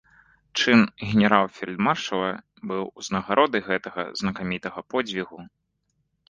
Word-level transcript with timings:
Чын 0.59 0.79
генерал-фельдмаршала 1.09 2.31
быў 2.71 2.83
узнагародай 3.03 3.61
гэтага 3.69 4.01
знакамітага 4.23 4.79
подзвігу. 4.95 5.37